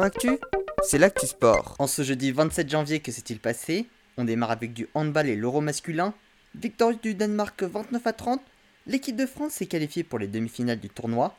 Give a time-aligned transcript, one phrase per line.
[0.00, 0.38] Actu,
[0.82, 1.76] c'est l'actu sport.
[1.78, 3.86] En ce jeudi 27 janvier, que s'est-il passé?
[4.16, 6.14] On démarre avec du handball et l'euro masculin.
[6.54, 8.40] Victoire du Danemark 29 à 30.
[8.86, 11.36] L'équipe de France s'est qualifiée pour les demi-finales du tournoi.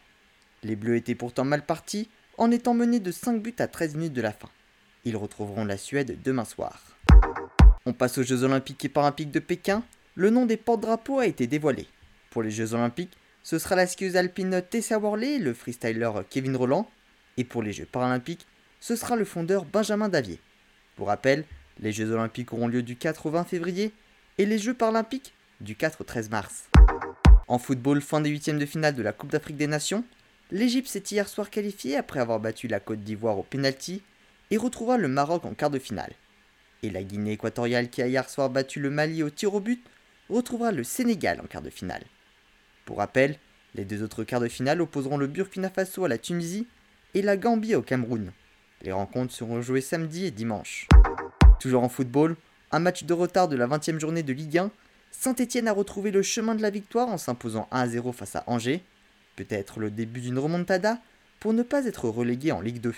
[0.62, 4.14] Les Bleus étaient pourtant mal partis en étant menés de 5 buts à 13 minutes
[4.14, 4.50] de la fin.
[5.04, 6.80] Ils retrouveront la Suède demain soir.
[7.88, 9.84] On passe aux Jeux Olympiques et Paralympiques de Pékin.
[10.14, 11.88] Le nom des porte-drapeaux a été dévoilé.
[12.30, 16.88] Pour les Jeux Olympiques, ce sera la skieuse alpine Tessa Worley le freestyler Kevin Roland.
[17.38, 18.46] Et pour les Jeux Paralympiques,
[18.80, 20.40] ce sera le fondeur Benjamin Davier.
[20.96, 21.46] Pour rappel,
[21.80, 23.92] les Jeux Olympiques auront lieu du 4 au 20 février
[24.38, 26.70] et les Jeux Paralympiques du 4 au 13 mars.
[27.48, 30.04] En football, fin des huitièmes de finale de la Coupe d'Afrique des Nations,
[30.52, 34.02] l'Égypte s'est hier soir qualifiée après avoir battu la Côte d'Ivoire au pénalty
[34.52, 36.14] et retrouvera le Maroc en quart de finale.
[36.84, 39.84] Et la Guinée équatoriale qui a hier soir battu le Mali au tir au but
[40.30, 42.04] retrouvera le Sénégal en quart de finale.
[42.86, 43.38] Pour rappel,
[43.76, 46.68] les deux autres quarts de finale opposeront le Burkina Faso à la Tunisie
[47.14, 48.32] et la Gambie au Cameroun.
[48.82, 50.88] Les rencontres seront jouées samedi et dimanche.
[51.60, 52.36] Toujours en football,
[52.72, 54.72] un match de retard de la 20e journée de Ligue 1,
[55.12, 58.84] Saint-Etienne a retrouvé le chemin de la victoire en s'imposant 1-0 face à Angers.
[59.36, 61.00] Peut-être le début d'une remontada
[61.40, 62.94] pour ne pas être relégué en Ligue 2.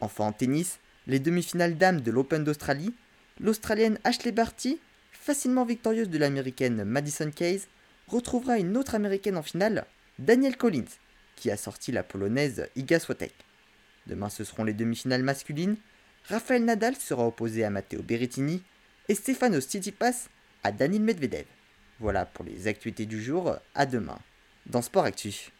[0.00, 2.92] Enfin en tennis, les demi-finales dames de l'Open d'Australie,
[3.38, 4.78] l'Australienne Ashley Barty,
[5.12, 7.68] facilement victorieuse de l'Américaine Madison Case,
[8.08, 9.86] retrouvera une autre Américaine en finale,
[10.18, 10.84] Danielle Collins,
[11.40, 13.32] qui a sorti la Polonaise Iga Swiatek.
[14.06, 15.76] Demain ce seront les demi-finales masculines,
[16.28, 18.62] Rafael Nadal sera opposé à Matteo Berrettini
[19.08, 20.28] et Stefanos Tsitsipas
[20.62, 21.46] à Danil Medvedev.
[21.98, 24.18] Voilà pour les actualités du jour, à demain
[24.66, 25.48] dans Sport Actu.